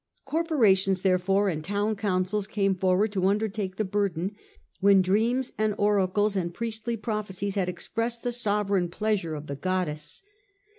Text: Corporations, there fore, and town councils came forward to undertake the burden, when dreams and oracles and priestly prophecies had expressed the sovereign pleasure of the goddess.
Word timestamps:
Corporations, 0.25 1.01
there 1.03 1.19
fore, 1.19 1.47
and 1.47 1.63
town 1.63 1.95
councils 1.95 2.47
came 2.47 2.73
forward 2.73 3.11
to 3.11 3.27
undertake 3.27 3.75
the 3.75 3.83
burden, 3.85 4.35
when 4.79 5.03
dreams 5.03 5.51
and 5.59 5.75
oracles 5.77 6.35
and 6.35 6.51
priestly 6.55 6.97
prophecies 6.97 7.53
had 7.53 7.69
expressed 7.69 8.23
the 8.23 8.31
sovereign 8.31 8.89
pleasure 8.89 9.35
of 9.35 9.45
the 9.45 9.55
goddess. 9.55 10.23